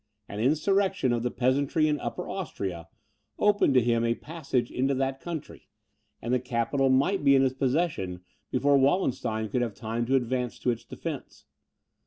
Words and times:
An 0.27 0.39
insurrection 0.39 1.13
of 1.13 1.21
the 1.21 1.29
peasantry 1.29 1.87
in 1.87 1.99
Upper 1.99 2.27
Austria, 2.27 2.87
opened 3.37 3.75
to 3.75 3.83
him 3.83 4.03
a 4.03 4.15
passage 4.15 4.71
into 4.71 4.95
that 4.95 5.19
country, 5.21 5.67
and 6.23 6.33
the 6.33 6.39
capital 6.39 6.89
might 6.89 7.23
be 7.23 7.35
in 7.35 7.43
his 7.43 7.53
possession, 7.53 8.21
before 8.49 8.79
Wallenstein 8.79 9.47
could 9.49 9.61
have 9.61 9.75
time 9.75 10.07
to 10.07 10.15
advance 10.15 10.57
to 10.57 10.71
its 10.71 10.83
defence. 10.85 11.45